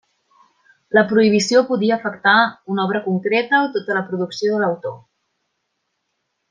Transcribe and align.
La 0.99 1.03
prohibició 1.11 1.61
podia 1.67 1.97
afectar 2.01 2.35
una 2.75 2.87
obra 2.89 3.03
concreta 3.11 3.63
o 3.67 3.71
tota 3.79 4.01
la 4.01 4.05
producció 4.09 4.55
de 4.57 4.63
l'autor. 4.65 5.01